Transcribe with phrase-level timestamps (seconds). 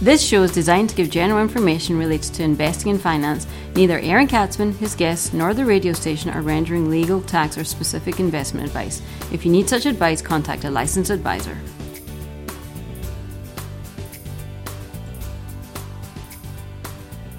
[0.00, 3.48] This show is designed to give general information related to investing and finance.
[3.74, 8.20] Neither Aaron Katsman, his guests, nor the radio station are rendering legal, tax, or specific
[8.20, 9.02] investment advice.
[9.32, 11.58] If you need such advice, contact a licensed advisor.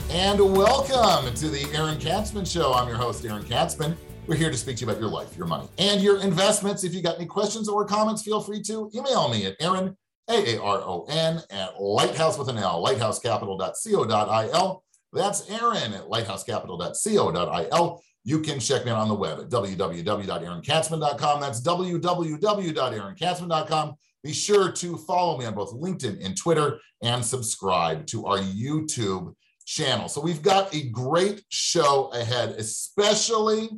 [0.10, 2.74] And welcome to the Aaron Katsman Show.
[2.74, 3.96] I'm your host, Aaron Katsman.
[4.28, 6.84] We're here to speak to you about your life, your money, and your investments.
[6.84, 9.96] If you got any questions or comments, feel free to email me at Aaron
[10.30, 14.84] a-A-R-O-N at lighthouse with an L, lighthousecapital.co.il.
[15.12, 18.04] That's Aaron at lighthousecapital.co.il.
[18.26, 21.42] You can check me out on the web at www.aaronkatsman.com.
[21.42, 23.96] That's www.aaronkatsman.com.
[24.24, 29.34] Be sure to follow me on both LinkedIn and Twitter and subscribe to our YouTube
[29.66, 30.10] channel.
[30.10, 33.70] So we've got a great show ahead, especially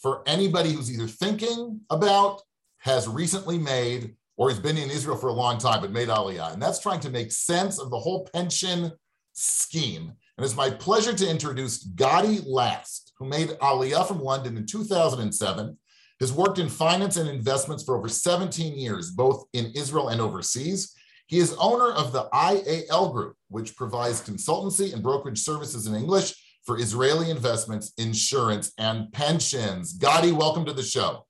[0.00, 2.40] for anybody who's either thinking about,
[2.78, 6.54] has recently made, or he's been in Israel for a long time but made Aliyah.
[6.54, 8.92] And that's trying to make sense of the whole pension
[9.34, 10.12] scheme.
[10.36, 15.76] And it's my pleasure to introduce Gadi Last, who made Aliyah from London in 2007,
[16.20, 20.94] has worked in finance and investments for over 17 years, both in Israel and overseas.
[21.26, 26.34] He is owner of the IAL Group, which provides consultancy and brokerage services in English
[26.64, 29.94] for Israeli investments, insurance, and pensions.
[29.94, 31.26] Gadi, welcome to the show.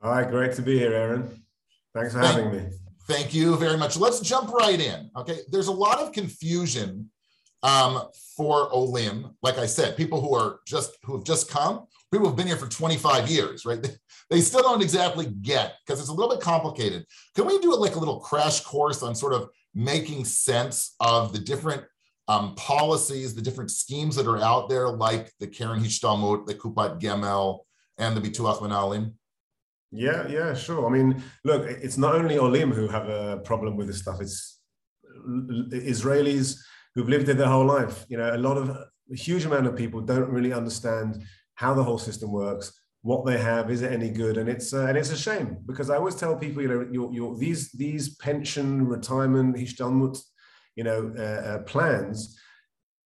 [0.00, 1.41] Hi, great to be here, Aaron.
[1.94, 2.70] Thanks for thank, having me.
[3.08, 3.96] Thank you very much.
[3.96, 5.10] Let's jump right in.
[5.16, 7.10] Okay, there's a lot of confusion
[7.62, 8.02] um,
[8.36, 9.36] for Olim.
[9.42, 12.56] Like I said, people who are just who have just come, people who've been here
[12.56, 13.82] for 25 years, right?
[14.30, 17.04] They, still don't exactly get because it's a little bit complicated.
[17.34, 21.38] Can we do like a little crash course on sort of making sense of the
[21.38, 21.84] different
[22.28, 26.98] um, policies, the different schemes that are out there, like the Keren Hishtalmut, the Kupat
[26.98, 27.60] Gimel,
[27.98, 29.12] and the Bituach Menahalim?
[29.92, 30.86] Yeah, yeah, sure.
[30.86, 34.20] I mean, look, it's not only Olim who have a problem with this stuff.
[34.20, 34.58] It's
[35.26, 36.58] Israelis
[36.94, 38.06] who've lived there their whole life.
[38.08, 41.22] You know, a lot of a huge amount of people don't really understand
[41.54, 44.86] how the whole system works, what they have, is it any good, and it's uh,
[44.86, 48.16] and it's a shame because I always tell people, you know, your, your these these
[48.16, 50.18] pension, retirement, hishtalmut,
[50.76, 52.38] you know, uh, uh, plans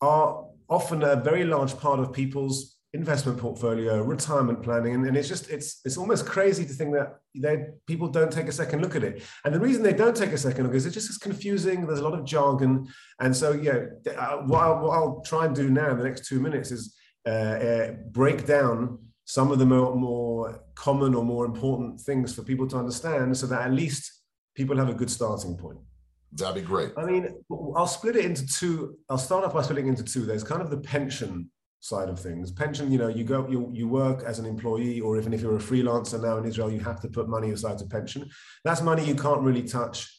[0.00, 5.28] are often a very large part of people's investment portfolio, retirement planning, and, and, it's
[5.28, 8.96] just it's it's almost crazy to think that they people don't take a second look
[8.96, 9.22] at it.
[9.44, 11.86] And the reason they don't take a second look is it just is confusing.
[11.86, 12.86] There's a lot of jargon,
[13.20, 13.78] and so yeah,
[14.16, 16.96] uh, what, I'll, what I'll try and do now in the next two minutes is
[17.26, 22.42] uh, uh, break down some of the more, more common or more important things for
[22.42, 24.22] people to understand, so that at least
[24.54, 25.78] people have a good starting point.
[26.32, 26.92] That'd be great.
[26.96, 27.28] I mean,
[27.76, 28.96] I'll split it into two.
[29.08, 30.24] I'll start off by splitting into two.
[30.24, 31.50] There's kind of the pension
[31.88, 32.50] side of things.
[32.50, 35.56] Pension, you know, you go, you, you work as an employee, or even if you're
[35.56, 38.28] a freelancer now in Israel, you have to put money aside to pension.
[38.64, 40.12] That's money you can't really touch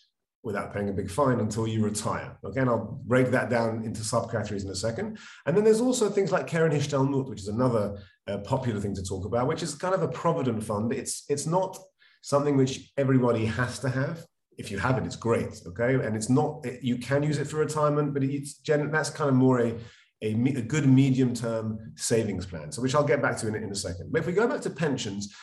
[0.43, 2.37] without paying a big fine until you retire.
[2.43, 5.19] Okay, and I'll break that down into subcategories in a second.
[5.45, 7.97] And then there's also things like Keren Hishtalmut, which is another
[8.27, 10.93] uh, popular thing to talk about, which is kind of a provident fund.
[10.93, 11.77] It's it's not
[12.21, 14.25] something which everybody has to have.
[14.57, 15.61] If you have it, it's great.
[15.67, 16.65] Okay, and it's not.
[16.81, 19.75] You can use it for retirement, but it's gen, that's kind of more a
[20.23, 22.71] a, a good medium term savings plan.
[22.71, 24.11] So, which I'll get back to in, in a second.
[24.11, 25.33] But if we go back to pensions,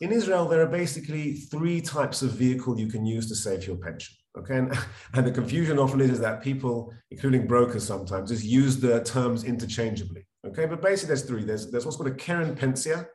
[0.00, 3.76] in Israel, there are basically three types of vehicle you can use to save your
[3.76, 4.16] pension.
[4.36, 4.76] Okay, and,
[5.14, 9.44] and, the confusion often is, is that people, including brokers sometimes, just use the terms
[9.44, 10.26] interchangeably.
[10.46, 11.44] Okay, but basically there's three.
[11.44, 13.06] There's, there's what's called a Keren Pensia,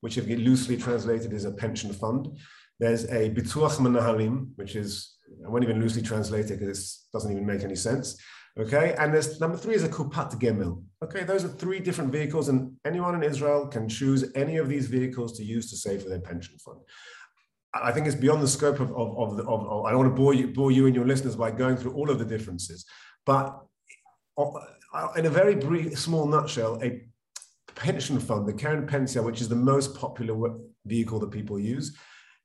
[0.00, 2.38] which if you loosely translated is a pension fund.
[2.78, 7.32] There's a Bituach Menahalim, which is, I won't even loosely translate it because it doesn't
[7.32, 8.16] even make any sense.
[8.58, 10.82] Okay, and there's number three is a Kupat Gimel.
[11.04, 14.88] Okay, those are three different vehicles, and anyone in Israel can choose any of these
[14.88, 16.80] vehicles to use to save for their pension fund.
[17.72, 20.10] I think it's beyond the scope of, of, of, the, of, of I don't want
[20.10, 22.84] to bore you, bore you and your listeners by going through all of the differences,
[23.24, 23.60] but
[24.36, 27.02] uh, in a very brief, small nutshell, a
[27.76, 31.96] pension fund, the Keren Pensia, which is the most popular vehicle that people use,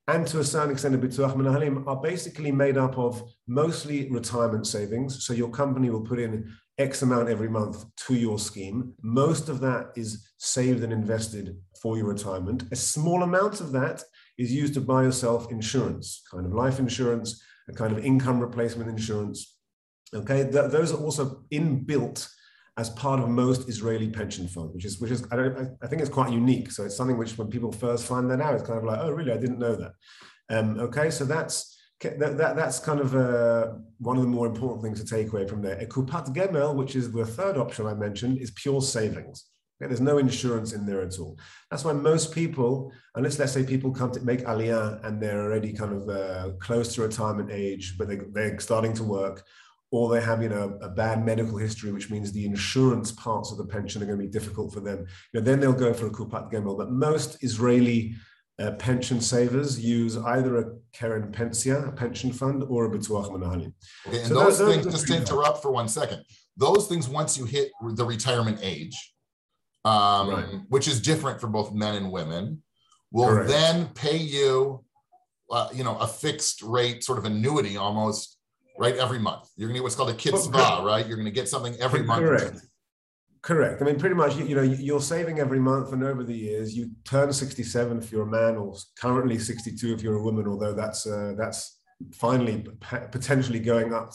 [0.08, 4.68] and to a certain extent, a Bituach Menahalim are basically made up of mostly retirement
[4.68, 5.26] savings.
[5.26, 8.94] So your company will put in X amount every month to your scheme.
[9.02, 12.64] Most of that is saved and invested for your retirement.
[12.72, 14.04] A small amount of that
[14.38, 18.90] is used to buy yourself insurance, kind of life insurance, a kind of income replacement
[18.90, 19.58] insurance.
[20.14, 22.28] Okay, Th- those are also inbuilt
[22.78, 26.02] as part of most Israeli pension funds, which is which is I, don't, I think
[26.02, 26.72] it's quite unique.
[26.72, 29.12] So it's something which when people first find that out, it's kind of like, oh,
[29.12, 29.32] really?
[29.32, 29.92] I didn't know that.
[30.50, 34.84] Um, okay, so that's that, that that's kind of uh, one of the more important
[34.84, 35.78] things to take away from there.
[35.80, 39.46] A kupat gimel, which is the third option I mentioned, is pure savings.
[39.82, 41.38] Okay, there's no insurance in there at all.
[41.70, 45.74] That's why most people, unless let's say people come to make aliyah and they're already
[45.74, 49.44] kind of uh, close to retirement age, but they, they're starting to work,
[49.94, 53.60] or they have you know a bad medical history, which means the insurance parts of
[53.60, 55.06] the pension are going to be difficult for them.
[55.32, 56.76] You know, then they'll go for a Kupat Gimel.
[56.76, 58.16] But most Israeli
[58.58, 63.72] uh, pension savers use either a Keren Pensia, a pension fund, or a Bituach Menahalim.
[64.08, 66.26] Okay, and so those, those things, just to interrupt for one second,
[66.58, 68.98] those things once you hit the retirement age,
[69.86, 70.46] um, right.
[70.70, 72.64] which is different for both men and women,
[73.12, 73.50] will Correct.
[73.50, 74.84] then pay you,
[75.52, 78.40] uh, you know, a fixed rate sort of annuity almost,
[78.78, 79.50] right, every month.
[79.56, 81.06] You're gonna get what's called a kitzvah, right?
[81.06, 82.22] You're gonna get something every month.
[82.22, 82.62] Correct.
[83.42, 83.82] Correct.
[83.82, 86.78] I mean, pretty much, you, you, know, you're saving every month, and over the years,
[86.78, 90.48] you turn 67 if you're a man, or currently 62 if you're a woman.
[90.48, 91.80] Although that's uh, that's
[92.14, 92.66] finally
[93.12, 94.14] potentially going up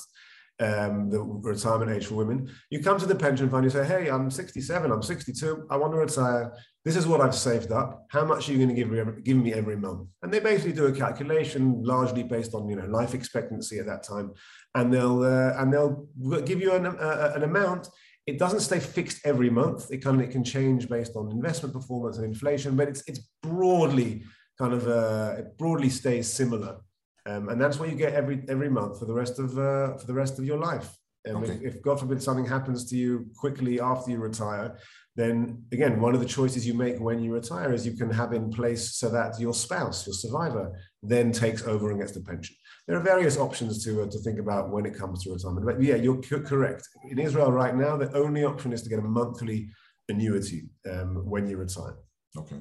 [0.60, 2.50] um, the retirement age for women.
[2.70, 5.92] You come to the pension fund, you say, "Hey, I'm 67, I'm 62, I want
[5.92, 6.52] to retire.
[6.88, 8.06] This is what I've saved up.
[8.08, 10.40] How much are you going to give me every, give me every month?" And they
[10.40, 14.32] basically do a calculation, largely based on you know life expectancy at that time,
[14.74, 16.08] and they'll uh, and they'll
[16.50, 17.88] give you an, uh, an amount
[18.28, 19.90] it doesn't stay fixed every month.
[19.90, 23.20] It kind of it can change based on investment performance and inflation, but it's it's
[23.42, 24.22] broadly
[24.60, 26.76] kind of uh, it broadly stays similar,
[27.24, 30.06] um, and that's what you get every every month for the rest of uh, for
[30.06, 30.90] the rest of your life.
[31.24, 31.52] And okay.
[31.54, 34.78] if, if, God forbid something happens to you quickly after you retire,
[35.18, 38.32] then again, one of the choices you make when you retire is you can have
[38.32, 40.66] in place so that your spouse, your survivor,
[41.02, 42.54] then takes over and gets the pension
[42.88, 45.66] there are various options to, uh, to think about when it comes to retirement.
[45.66, 46.88] But yeah, you're correct.
[47.10, 49.68] In Israel right now, the only option is to get a monthly
[50.08, 51.96] annuity um, when you retire.
[52.36, 52.56] Okay.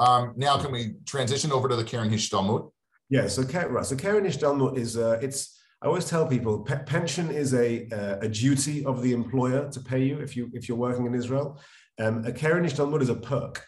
[0.00, 2.72] Um, now, can we transition over to the Keren Hishtalmut?
[3.08, 3.28] Yeah.
[3.28, 5.56] So, right, so Keren Hishtalmut is uh, it's.
[5.82, 9.80] I always tell people pe- pension is a uh, a duty of the employer to
[9.80, 11.60] pay you if you if you're working in Israel.
[11.98, 13.64] Um, a Keren Hishtalmut is a perk.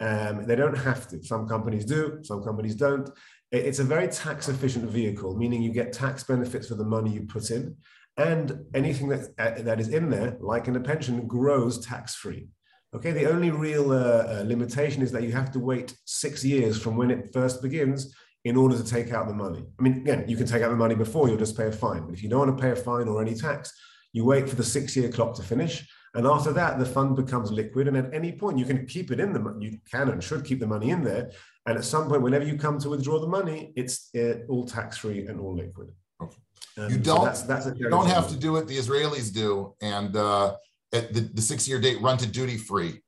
[0.00, 1.22] Um, they don't have to.
[1.22, 3.08] Some companies do, some companies don't.
[3.52, 7.22] It's a very tax efficient vehicle, meaning you get tax benefits for the money you
[7.22, 7.76] put in,
[8.16, 12.48] and anything that, uh, that is in there, like in a pension, grows tax free.
[12.94, 16.80] Okay, the only real uh, uh, limitation is that you have to wait six years
[16.82, 18.12] from when it first begins
[18.44, 19.64] in order to take out the money.
[19.78, 22.06] I mean, again, you can take out the money before, you'll just pay a fine.
[22.06, 23.72] But if you don't want to pay a fine or any tax,
[24.12, 25.86] you wait for the six year clock to finish.
[26.14, 27.88] And after that, the fund becomes liquid.
[27.88, 30.60] And at any point, you can keep it in the you can and should keep
[30.60, 31.30] the money in there.
[31.64, 34.98] And at some point, whenever you come to withdraw the money, it's uh, all tax
[34.98, 35.92] free and all liquid.
[36.20, 36.36] Okay.
[36.76, 37.20] Um, you don't.
[37.20, 38.66] So that's, that's you don't have to do it.
[38.66, 40.56] The Israelis do, and uh,
[40.92, 43.00] at the, the six year date, run to duty free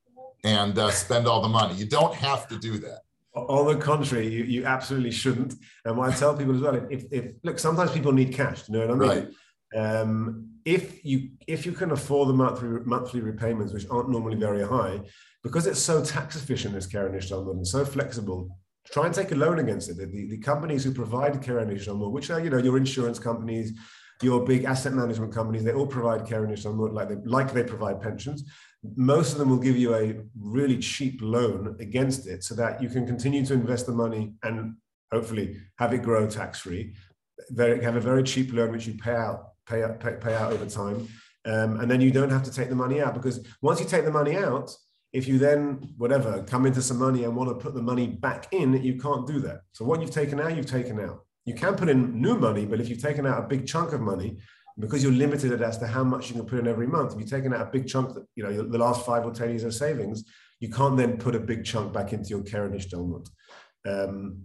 [0.43, 1.75] and uh, spend all the money.
[1.75, 3.01] You don't have to do that.
[3.35, 5.55] On the contrary, you, you absolutely shouldn't.
[5.83, 8.69] And what I tell people as well, if, if look, sometimes people need cash.
[8.69, 9.27] You know what I mean?
[9.73, 10.01] Right.
[10.01, 14.65] Um, if you if you can afford the monthly monthly repayments, which aren't normally very
[14.65, 15.01] high,
[15.43, 19.35] because it's so tax efficient, this Keren Hishtalmut, and so flexible, try and take a
[19.35, 19.97] loan against it.
[19.97, 23.73] The, the companies who provide Keren Hishtalmut, which are, you know, your insurance companies,
[24.21, 28.01] your big asset management companies, they all provide Keren Hishtalmut like they, like they provide
[28.01, 28.49] pensions.
[28.95, 32.89] Most of them will give you a really cheap loan against it so that you
[32.89, 34.75] can continue to invest the money and
[35.11, 36.95] hopefully have it grow tax-free.
[37.51, 40.53] They have a very cheap loan which you pay out, pay out, pay, pay out
[40.53, 41.07] over time.
[41.45, 44.05] Um, and then you don't have to take the money out because once you take
[44.05, 44.75] the money out,
[45.13, 48.51] if you then, whatever, come into some money and want to put the money back
[48.51, 49.61] in, you can't do that.
[49.71, 51.19] So what you've taken out, you've taken out.
[51.45, 54.01] You can put in new money, but if you've taken out a big chunk of
[54.01, 54.39] money,
[54.77, 57.29] because you're limited as to how much you can put in every month, if you've
[57.29, 59.73] taken out a big chunk, that, you know, the last five or 10 years of
[59.73, 60.25] savings,
[60.59, 63.27] you can't then put a big chunk back into your Keren Hishtalmut.
[63.87, 64.41] Um,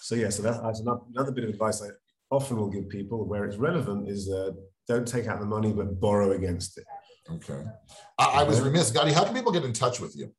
[0.00, 1.88] so yeah, so that's another bit of advice I
[2.30, 4.50] often will give people where it's relevant is uh,
[4.88, 6.84] don't take out the money, but borrow against it.
[7.30, 7.62] Okay.
[8.18, 9.12] I, I was remiss, Gadi.
[9.12, 10.32] How can people get in touch with you?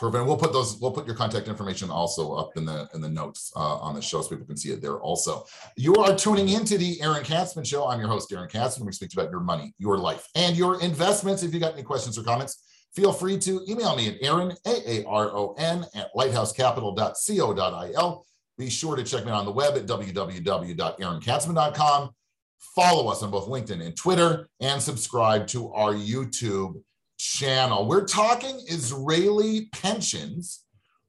[0.00, 0.80] We'll put those.
[0.80, 4.02] We'll put your contact information also up in the in the notes uh, on the
[4.02, 4.99] show, so people can see it there.
[4.99, 5.44] Also,
[5.76, 7.87] you are tuning into the Aaron Katsman Show.
[7.87, 8.87] I'm your host, Aaron Katsman.
[8.87, 11.42] We speak about your money, your life, and your investments.
[11.42, 12.62] If you got any questions or comments,
[12.94, 18.26] feel free to email me at Aaron A A R O N at lighthousecapital.co.il.
[18.58, 22.11] Be sure to check me out on the web at www.aaronkatsman.com.
[22.75, 26.80] Follow us on both LinkedIn and Twitter, and subscribe to our YouTube
[27.22, 27.86] channel.
[27.86, 30.64] We're talking Israeli pensions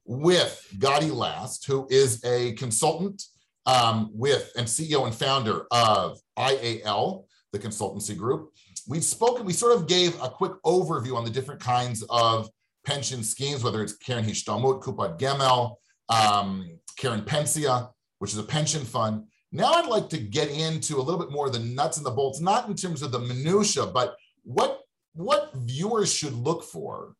[0.05, 3.24] with Gadi Last, who is a consultant
[3.65, 8.51] um, with and CEO and founder of IAL, the consultancy group.
[8.88, 12.50] we've spoken, we sort of gave a quick overview on the different kinds of
[12.86, 15.77] pension schemes, whether it's Keren Hishtalmut, Kupat Gimel,
[16.10, 17.89] um, Keren Pensia,
[18.20, 19.24] which is a pension fund.
[19.51, 22.12] Now I'd like to get into a little bit more of the nuts and the
[22.12, 24.83] bolts, not in terms of the minutia, but what
[25.13, 27.15] what viewers should look for,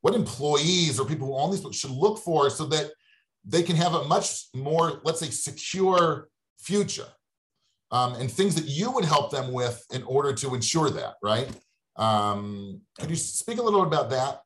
[0.00, 2.90] what employees or people who own these should look for so that
[3.44, 6.28] they can have a much more, let's say, secure
[6.60, 7.06] future
[7.90, 11.48] um, and things that you would help them with in order to ensure that, right?
[11.96, 14.40] Um, could you speak a little bit about that?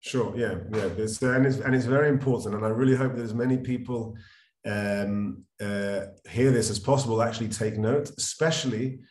[0.00, 0.36] Sure.
[0.36, 0.56] Yeah.
[0.72, 0.88] Yeah.
[0.96, 4.16] It's, and it's and it's very important, and I really hope that as many people
[4.66, 9.02] um, uh, hear this as possible actually take note, especially uh,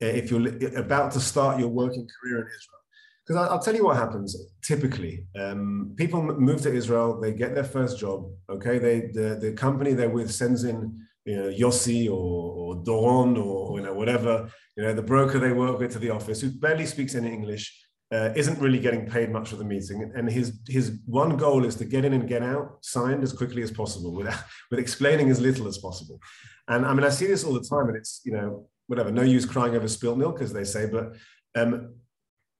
[0.00, 2.80] if you're about to start your working career in Israel.
[3.26, 5.26] Because I'll tell you what happens typically.
[5.38, 8.28] Um, people move to Israel, they get their first job.
[8.48, 13.36] Okay, they the, the company they're with sends in you know, Yossi or, or Doron
[13.42, 16.50] or you know whatever you know the broker they work with to the office who
[16.50, 17.80] barely speaks any English
[18.12, 21.76] uh, isn't really getting paid much for the meeting, and his his one goal is
[21.76, 24.26] to get in and get out signed as quickly as possible, with
[24.70, 26.18] with explaining as little as possible.
[26.66, 29.22] And I mean, I see this all the time, and it's you know whatever, no
[29.22, 31.14] use crying over spilt milk, as they say, but
[31.54, 31.94] um,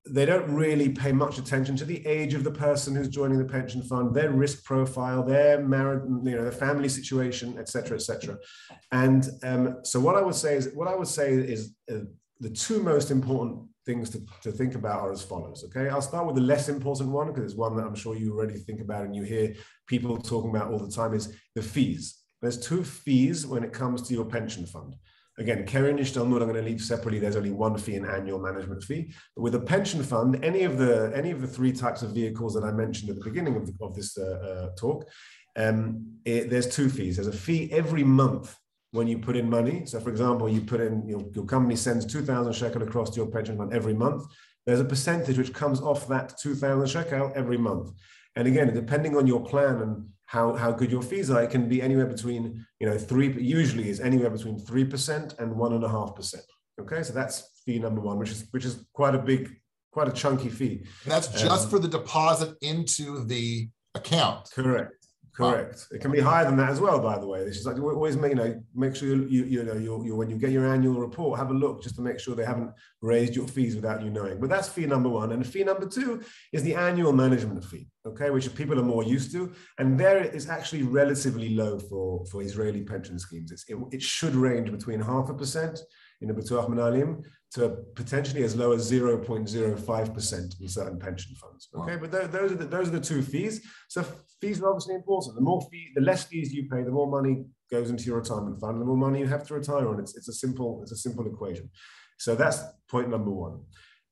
[0.09, 3.45] they don't really pay much attention to the age of the person who's joining the
[3.45, 8.39] pension fund, their risk profile, their married, you know, their family situation, etc., etc.
[8.93, 12.05] And um, so, what I would say is, what I would say is uh,
[12.39, 15.65] the two most important things to, to think about are as follows.
[15.65, 18.37] Okay, I'll start with the less important one because it's one that I'm sure you
[18.37, 19.57] already think about and you hear
[19.89, 22.21] people talking about all the time is the fees.
[22.41, 24.95] There's two fees when it comes to your pension fund.
[25.41, 27.19] Again, Keren Hishtalmut, I'm going to leave separately.
[27.19, 29.11] There's only one fee, an annual management fee.
[29.35, 32.53] But with a pension fund, any of the any of the three types of vehicles
[32.55, 35.09] that I mentioned at the beginning of, the, of this uh, uh, talk,
[35.57, 37.17] um, it, there's two fees.
[37.17, 38.55] There's a fee every month
[38.93, 39.87] when you put in money.
[39.87, 43.31] So, for example, you put in your, your company sends 2,000 shekel across to your
[43.31, 44.25] pension fund every month.
[44.67, 47.93] There's a percentage which comes off that 2,000 shekel every month.
[48.37, 51.69] And again, depending on your plan and how, how good your fees are, it can
[51.69, 55.89] be anywhere between, you know, three, usually is anywhere between 3% and one and a
[55.89, 56.45] half percent.
[56.81, 57.03] Okay.
[57.03, 59.51] So that's fee number one, which is, which is quite a big,
[59.91, 60.85] quite a chunky fee.
[61.03, 64.49] And that's just um, for the deposit into the account.
[64.55, 65.00] Correct.
[65.33, 65.87] Correct.
[65.93, 67.45] It can be higher than that as well, by the way.
[67.45, 70.17] This is like always make you know make sure you you, you know you you
[70.17, 72.73] when you get your annual report, have a look just to make sure they haven't
[73.01, 74.41] raised your fees without you knowing.
[74.41, 76.23] But that's fee number one, and fee number two
[76.53, 80.49] is the annual management fee, okay, which people are more used to, and there is
[80.49, 83.53] actually relatively low for for Israeli pension schemes.
[83.53, 85.81] It's, it, it should range between half a percent
[86.21, 91.69] in the Menahalim to potentially as low as 0.05% in certain pension funds.
[91.75, 92.03] Okay, wow.
[92.03, 93.61] but those are, the, those are the two fees.
[93.89, 94.05] So
[94.41, 95.35] fees are obviously important.
[95.35, 98.61] The more fee, the less fees you pay, the more money goes into your retirement
[98.61, 99.99] fund, the more money you have to retire on.
[99.99, 101.71] It's, it's a simple it's a simple equation.
[102.19, 103.61] So that's point number one.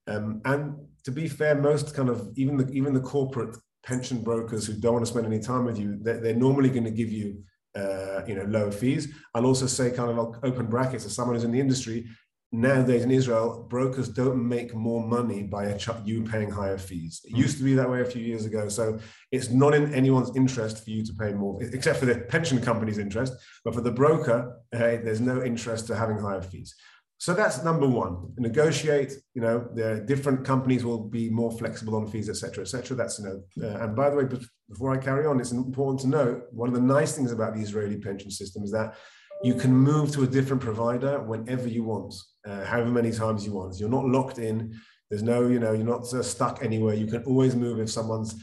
[0.09, 4.67] Um, and to be fair, most kind of even the even the corporate pension brokers
[4.67, 7.13] who don't want to spend any time with you, they're, they're normally going to give
[7.13, 7.43] you
[7.77, 9.15] uh, you know lower fees.
[9.35, 12.07] I'll also say kind of open brackets as someone who's in the industry.
[12.51, 17.21] Nowadays in Israel, brokers don't make more money by you paying higher fees.
[17.25, 18.71] It used to be that way a few years ago.
[18.71, 18.99] So
[19.31, 22.97] it's not in anyone's interest for you to pay more, except for the pension company's
[22.97, 23.35] interest.
[23.67, 26.75] But for the broker, uh, there's no interest to having higher fees.
[27.19, 28.33] So that's number one.
[28.39, 29.13] Negotiate.
[29.35, 32.97] You know, the different companies will be more flexible on fees, etc., etc.
[32.97, 33.69] That's you know.
[33.69, 34.25] Uh, and by the way,
[34.71, 37.61] before I carry on, it's important to note one of the nice things about the
[37.61, 38.95] Israeli pension system is that
[39.43, 42.15] you can move to a different provider whenever you want,
[42.49, 43.79] uh, however many times you want.
[43.79, 44.79] You're not locked in.
[45.11, 46.95] There's no, you know, you're not uh, stuck anywhere.
[46.95, 48.35] You can always move if someone's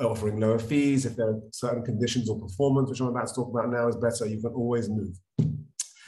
[0.00, 3.50] offering lower fees, if there are certain conditions or performance, which I'm about to talk
[3.50, 4.26] about now, is better.
[4.26, 5.16] You can always move.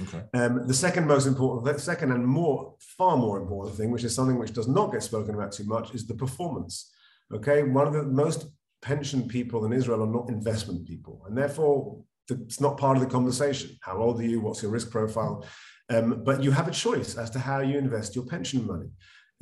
[0.00, 0.22] Okay.
[0.34, 4.14] Um, the second most important, the second and more, far more important thing, which is
[4.14, 6.92] something which does not get spoken about too much, is the performance.
[7.32, 8.46] Okay, one of the most
[8.82, 13.08] pension people in Israel are not investment people, and therefore it's not part of the
[13.08, 13.70] conversation.
[13.80, 14.40] How old are you?
[14.40, 15.46] What's your risk profile?
[15.88, 18.88] Um, but you have a choice as to how you invest your pension money.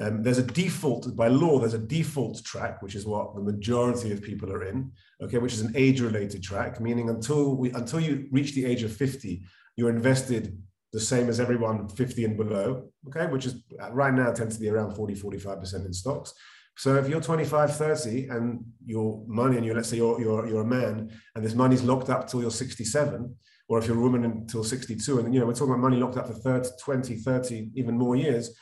[0.01, 1.59] Um, there's a default by law.
[1.61, 4.91] There's a default track, which is what the majority of people are in.
[5.23, 8.93] Okay, which is an age-related track, meaning until we until you reach the age of
[8.93, 9.43] 50,
[9.77, 10.59] you're invested
[10.95, 14.61] the same as everyone 50 and below, okay, which is uh, right now tends to
[14.61, 16.33] be around 40, 45% in stocks.
[16.77, 20.63] So if you're 25, 30 and your money and you let's say you're, you're, you're
[20.63, 23.37] a man and this money's locked up till you're 67,
[23.69, 26.17] or if you're a woman until 62, and you know, we're talking about money locked
[26.17, 28.55] up for 30, 20, 30, even more years,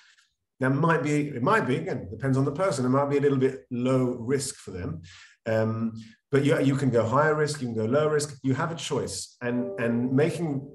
[0.61, 3.21] that might be, it might be, again, depends on the person, it might be a
[3.21, 5.03] little bit low risk for them.
[5.47, 5.95] Um,
[6.31, 8.77] but you, you can go higher risk, you can go low risk, you have a
[8.77, 9.37] choice.
[9.43, 10.69] And, and making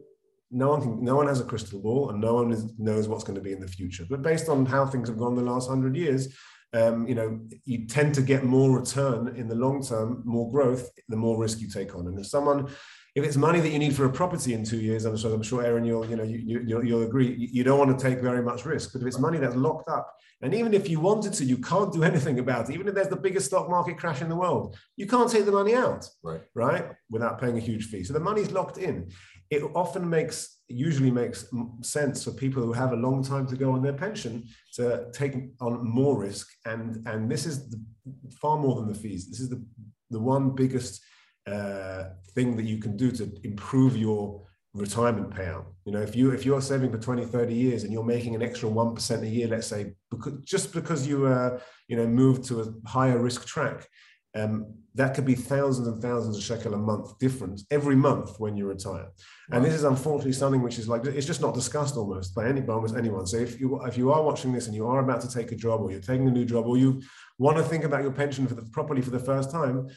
[0.51, 3.24] no one can, no one has a crystal ball, and no one is, knows what's
[3.24, 4.05] going to be in the future.
[4.10, 6.36] But based on how things have gone the last hundred years,
[6.74, 10.89] um, you know, you tend to get more return in the long term, more growth,
[11.07, 12.07] the more risk you take on.
[12.07, 12.67] And if someone,
[13.17, 15.41] if it's money that you need for a property in two years, I'm sure, I'm
[15.41, 18.21] sure Aaron, you'll, you know, you, you, you'll, you'll agree, you don't want to take
[18.21, 18.93] very much risk.
[18.93, 21.91] But if it's money that's locked up, and even if you wanted to, you can't
[21.91, 22.74] do anything about it.
[22.75, 25.51] Even if there's the biggest stock market crash in the world, you can't take the
[25.51, 26.41] money out, right?
[26.53, 28.03] Right, without paying a huge fee.
[28.03, 29.09] So the money's locked in.
[29.50, 31.45] It often makes usually makes
[31.81, 35.33] sense for people who have a long time to go on their pension to take
[35.59, 36.47] on more risk.
[36.65, 37.81] And, and this is the,
[38.39, 39.27] far more than the fees.
[39.27, 39.63] This is the,
[40.12, 41.01] the one biggest
[41.48, 44.42] uh, thing that you can do to improve your
[44.74, 45.66] retirement payout.
[45.86, 48.44] You know, if you if you're saving for 20, 30 years and you're making an
[48.44, 52.62] extra 1% a year, let's say, because, just because you uh, you know moved to
[52.62, 53.88] a higher risk track,
[54.36, 58.58] um, that could be thousands and thousands of shekel a month difference every month when
[58.58, 59.08] you retire.
[59.51, 62.62] And this is unfortunately something which is like it's just not discussed almost by any
[62.62, 63.25] by almost anyone.
[63.25, 65.56] So if you if you are watching this and you are about to take a
[65.56, 67.01] job or you're taking a new job or you
[67.38, 69.88] want to think about your pension for the, properly for the first time,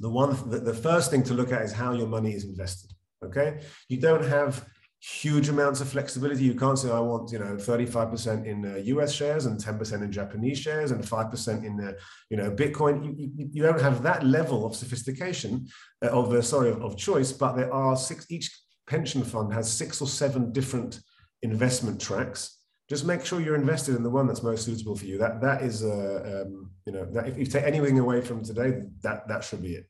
[0.00, 2.92] the one the, the first thing to look at is how your money is invested.
[3.24, 4.66] Okay, you don't have
[5.02, 6.44] huge amounts of flexibility.
[6.44, 10.12] You can't say I want you know 35% in uh, US shares and 10% in
[10.12, 11.92] Japanese shares and 5% in uh,
[12.30, 13.04] you know Bitcoin.
[13.04, 15.66] You, you, you, don't have that level of sophistication
[16.04, 18.50] uh, of uh, sorry of, of, choice, but there are six each
[18.86, 21.00] pension fund has six or seven different
[21.42, 22.61] investment tracks.
[22.88, 25.18] Just make sure you're invested in the one that's most suitable for you.
[25.18, 28.82] That that is uh, um, you know that if you take anything away from today,
[29.02, 29.86] that that should be it.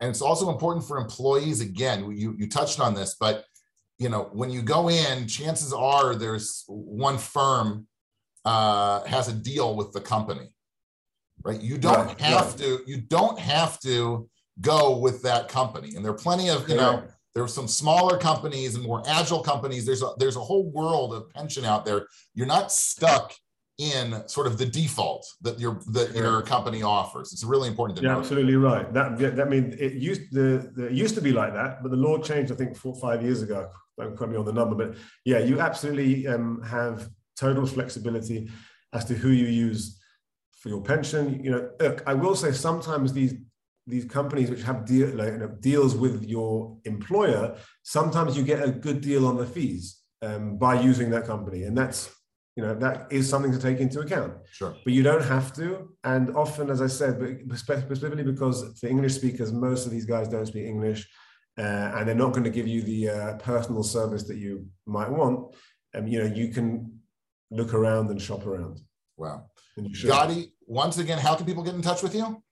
[0.00, 1.60] And it's also important for employees.
[1.60, 3.44] Again, you you touched on this, but
[3.98, 7.86] you know when you go in, chances are there's one firm
[8.44, 10.48] uh, has a deal with the company,
[11.44, 11.60] right?
[11.60, 12.58] You don't right, have right.
[12.58, 12.80] to.
[12.86, 14.28] You don't have to
[14.60, 17.04] go with that company, and there are plenty of you know
[17.36, 19.84] there are some smaller companies and more agile companies.
[19.84, 22.06] There's a, there's a whole world of pension out there.
[22.34, 23.34] You're not stuck
[23.76, 27.34] in sort of the default that your that your company offers.
[27.34, 28.20] It's really important to yeah, know.
[28.20, 28.90] absolutely right.
[28.94, 31.98] That that mean it used the, the it used to be like that, but the
[31.98, 32.52] law changed.
[32.52, 33.68] I think four five years ago.
[33.98, 34.96] Don't quote me on the number, but
[35.26, 38.48] yeah, you absolutely um, have total flexibility
[38.94, 40.00] as to who you use
[40.52, 41.44] for your pension.
[41.44, 43.34] You know, look, I will say sometimes these
[43.86, 48.62] these companies which have deal, like, you know, deals with your employer, sometimes you get
[48.62, 52.10] a good deal on the fees um, by using that company, and that's
[52.56, 54.32] you know that is something to take into account.
[54.50, 54.74] Sure.
[54.82, 59.14] But you don't have to, and often, as I said, but specifically because for English
[59.14, 61.08] speakers, most of these guys don't speak English,
[61.58, 61.62] uh,
[61.94, 65.54] and they're not going to give you the uh, personal service that you might want.
[65.94, 67.00] Um, you know, you can
[67.50, 68.80] look around and shop around.
[69.16, 69.50] Wow.
[70.04, 72.42] Gadi, once again, how can people get in touch with you?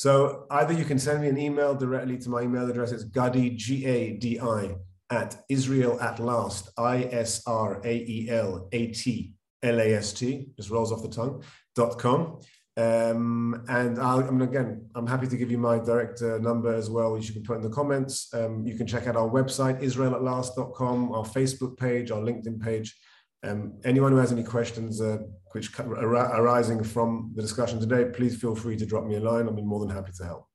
[0.00, 2.90] So either you can send me an email directly to my email address.
[2.90, 4.74] It's Gadi, G A D I,
[5.10, 10.14] at Israel at last, I S R A E L A T L A S
[10.14, 12.40] T, just rolls off the tongue, dot com.
[12.78, 16.72] Um, and I'll, I mean, again, I'm happy to give you my direct uh, number
[16.72, 18.32] as well, which you can put in the comments.
[18.32, 22.96] Um, you can check out our website, israelatLast.com, our Facebook page, our LinkedIn page.
[23.42, 25.18] Um, anyone who has any questions uh,
[25.52, 29.46] which arising from the discussion today, please feel free to drop me a line.
[29.46, 30.46] I'll be more than happy to help.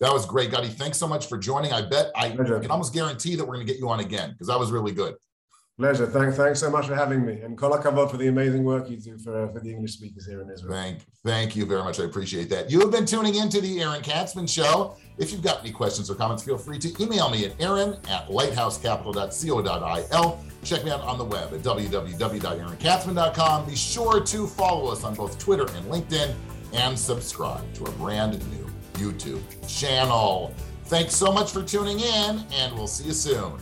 [0.00, 0.68] That was great, Gadi.
[0.68, 1.72] Thanks so much for joining.
[1.72, 2.60] I bet I Pleasure.
[2.60, 4.92] can almost guarantee that we're going to get you on again because that was really
[4.92, 5.14] good.
[5.78, 6.06] Pleasure.
[6.06, 7.40] Thanks, thanks so much for having me.
[7.40, 10.26] And kol hakavod for the amazing work you do for, uh, for the English speakers
[10.26, 10.72] here in Israel.
[10.72, 12.00] Thank, thank you very much.
[12.00, 12.68] I appreciate that.
[12.68, 14.96] You have been tuning in to the Aaron Katsman Show.
[15.18, 18.26] If you've got any questions or comments, feel free to email me at aaron at
[18.26, 20.44] lighthousecapital.co.il.
[20.64, 23.66] Check me out on the web at www.aaronkatsman.com.
[23.66, 26.34] Be sure to follow us on both Twitter and LinkedIn
[26.72, 30.52] and subscribe to our brand new YouTube channel.
[30.86, 33.60] Thanks so much for tuning in, and we'll see you soon.